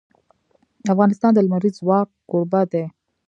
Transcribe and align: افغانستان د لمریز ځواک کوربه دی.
افغانستان 0.93 1.31
د 1.33 1.39
لمریز 1.45 1.73
ځواک 1.81 2.07
کوربه 2.29 2.61
دی. 2.71 2.85